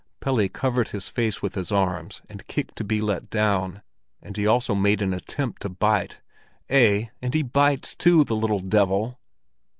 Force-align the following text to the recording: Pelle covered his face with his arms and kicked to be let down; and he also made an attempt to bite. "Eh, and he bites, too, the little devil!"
Pelle 0.19 0.49
covered 0.49 0.89
his 0.89 1.09
face 1.09 1.43
with 1.43 1.53
his 1.53 1.71
arms 1.71 2.23
and 2.27 2.47
kicked 2.47 2.75
to 2.77 2.83
be 2.83 3.01
let 3.01 3.29
down; 3.29 3.83
and 4.19 4.35
he 4.35 4.47
also 4.47 4.73
made 4.73 4.99
an 4.99 5.13
attempt 5.13 5.61
to 5.61 5.69
bite. 5.69 6.21
"Eh, 6.69 7.05
and 7.21 7.35
he 7.35 7.43
bites, 7.43 7.93
too, 7.93 8.23
the 8.23 8.35
little 8.35 8.57
devil!" 8.57 9.19